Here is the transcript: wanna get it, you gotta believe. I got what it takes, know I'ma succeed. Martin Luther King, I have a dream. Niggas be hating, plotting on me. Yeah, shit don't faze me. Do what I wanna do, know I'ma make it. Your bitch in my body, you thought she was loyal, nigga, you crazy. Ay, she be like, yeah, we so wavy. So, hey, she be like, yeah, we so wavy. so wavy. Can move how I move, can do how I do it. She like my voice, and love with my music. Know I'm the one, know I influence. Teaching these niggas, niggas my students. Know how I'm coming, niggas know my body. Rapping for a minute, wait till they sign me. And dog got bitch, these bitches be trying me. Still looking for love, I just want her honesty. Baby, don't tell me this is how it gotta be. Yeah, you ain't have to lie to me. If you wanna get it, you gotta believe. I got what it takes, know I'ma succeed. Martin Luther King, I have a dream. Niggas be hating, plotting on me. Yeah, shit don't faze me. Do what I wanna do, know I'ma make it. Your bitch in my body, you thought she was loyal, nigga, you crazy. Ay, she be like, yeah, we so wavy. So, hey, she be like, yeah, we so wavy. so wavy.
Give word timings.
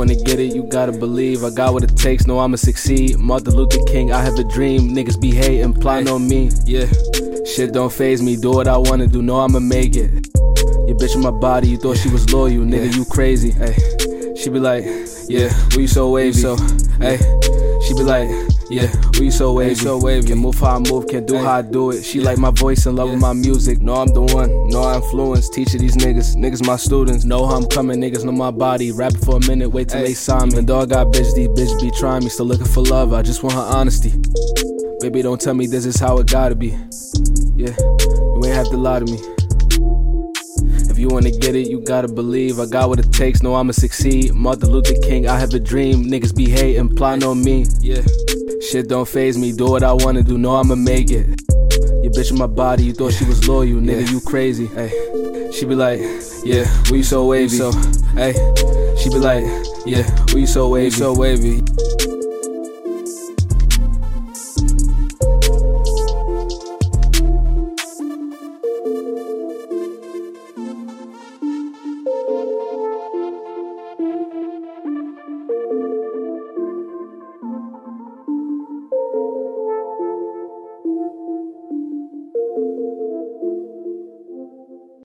wanna 0.00 0.14
get 0.14 0.40
it, 0.40 0.54
you 0.54 0.62
gotta 0.62 0.92
believe. 0.92 1.44
I 1.44 1.50
got 1.50 1.74
what 1.74 1.84
it 1.84 1.94
takes, 1.94 2.26
know 2.26 2.38
I'ma 2.38 2.56
succeed. 2.56 3.18
Martin 3.18 3.54
Luther 3.54 3.82
King, 3.86 4.12
I 4.12 4.22
have 4.22 4.38
a 4.38 4.44
dream. 4.44 4.94
Niggas 4.94 5.20
be 5.20 5.30
hating, 5.30 5.74
plotting 5.74 6.08
on 6.08 6.26
me. 6.26 6.50
Yeah, 6.64 6.86
shit 7.44 7.74
don't 7.74 7.92
faze 7.92 8.22
me. 8.22 8.36
Do 8.36 8.50
what 8.50 8.66
I 8.66 8.78
wanna 8.78 9.06
do, 9.06 9.20
know 9.20 9.40
I'ma 9.40 9.58
make 9.58 9.96
it. 9.96 10.10
Your 10.88 10.96
bitch 10.96 11.14
in 11.14 11.20
my 11.20 11.30
body, 11.30 11.68
you 11.68 11.76
thought 11.76 11.98
she 11.98 12.08
was 12.08 12.32
loyal, 12.32 12.64
nigga, 12.64 12.94
you 12.96 13.04
crazy. 13.04 13.52
Ay, 13.60 13.76
she 14.36 14.48
be 14.48 14.58
like, 14.58 14.84
yeah, 15.28 15.50
we 15.76 15.86
so 15.86 16.10
wavy. 16.10 16.32
So, 16.32 16.56
hey, 16.98 17.18
she 17.86 17.92
be 17.92 18.02
like, 18.02 18.30
yeah, 18.70 18.88
we 19.18 19.30
so 19.30 19.52
wavy. 19.52 19.74
so 19.74 19.98
wavy. 19.98 20.28
Can 20.28 20.38
move 20.38 20.54
how 20.60 20.76
I 20.76 20.78
move, 20.78 21.08
can 21.08 21.26
do 21.26 21.36
how 21.36 21.54
I 21.54 21.62
do 21.62 21.90
it. 21.90 22.04
She 22.04 22.20
like 22.20 22.38
my 22.38 22.52
voice, 22.52 22.86
and 22.86 22.94
love 22.94 23.10
with 23.10 23.20
my 23.20 23.32
music. 23.32 23.80
Know 23.80 23.94
I'm 23.94 24.06
the 24.06 24.22
one, 24.22 24.68
know 24.68 24.82
I 24.82 24.96
influence. 24.96 25.50
Teaching 25.50 25.80
these 25.80 25.96
niggas, 25.96 26.36
niggas 26.36 26.64
my 26.64 26.76
students. 26.76 27.24
Know 27.24 27.46
how 27.46 27.56
I'm 27.56 27.66
coming, 27.66 28.00
niggas 28.00 28.24
know 28.24 28.32
my 28.32 28.52
body. 28.52 28.92
Rapping 28.92 29.20
for 29.22 29.36
a 29.38 29.40
minute, 29.40 29.70
wait 29.70 29.88
till 29.88 30.00
they 30.00 30.14
sign 30.14 30.50
me. 30.50 30.58
And 30.58 30.68
dog 30.68 30.90
got 30.90 31.08
bitch, 31.08 31.34
these 31.34 31.48
bitches 31.48 31.80
be 31.80 31.90
trying 31.98 32.22
me. 32.22 32.30
Still 32.30 32.46
looking 32.46 32.66
for 32.66 32.82
love, 32.82 33.12
I 33.12 33.22
just 33.22 33.42
want 33.42 33.56
her 33.56 33.60
honesty. 33.60 34.12
Baby, 35.00 35.22
don't 35.22 35.40
tell 35.40 35.54
me 35.54 35.66
this 35.66 35.84
is 35.84 35.98
how 35.98 36.18
it 36.18 36.28
gotta 36.28 36.54
be. 36.54 36.68
Yeah, 37.56 37.74
you 37.76 38.40
ain't 38.44 38.54
have 38.54 38.70
to 38.70 38.76
lie 38.76 39.00
to 39.00 39.04
me. 39.04 39.18
If 40.88 40.98
you 40.98 41.08
wanna 41.08 41.30
get 41.32 41.56
it, 41.56 41.68
you 41.68 41.80
gotta 41.80 42.08
believe. 42.08 42.60
I 42.60 42.66
got 42.66 42.88
what 42.88 43.00
it 43.00 43.12
takes, 43.12 43.42
know 43.42 43.54
I'ma 43.56 43.72
succeed. 43.72 44.32
Martin 44.32 44.70
Luther 44.70 44.94
King, 45.02 45.26
I 45.26 45.40
have 45.40 45.54
a 45.54 45.58
dream. 45.58 46.04
Niggas 46.04 46.36
be 46.36 46.48
hating, 46.48 46.94
plotting 46.94 47.24
on 47.24 47.42
me. 47.42 47.66
Yeah, 47.80 48.02
shit 48.70 48.88
don't 48.88 49.08
faze 49.08 49.36
me. 49.36 49.52
Do 49.52 49.66
what 49.66 49.82
I 49.82 49.92
wanna 49.92 50.22
do, 50.22 50.38
know 50.38 50.54
I'ma 50.54 50.76
make 50.76 51.10
it. 51.10 51.26
Your 52.02 52.12
bitch 52.12 52.30
in 52.30 52.38
my 52.38 52.46
body, 52.46 52.84
you 52.84 52.92
thought 52.92 53.12
she 53.12 53.24
was 53.24 53.46
loyal, 53.48 53.80
nigga, 53.80 54.08
you 54.08 54.20
crazy. 54.20 54.70
Ay, 54.76 55.50
she 55.50 55.66
be 55.66 55.74
like, 55.74 56.00
yeah, 56.44 56.66
we 56.90 57.02
so 57.02 57.26
wavy. 57.26 57.56
So, 57.56 57.72
hey, 58.14 58.32
she 58.96 59.08
be 59.08 59.18
like, 59.18 59.44
yeah, 59.84 60.08
we 60.34 60.46
so 60.46 60.68
wavy. 60.68 60.90
so 60.90 61.14
wavy. 61.14 61.62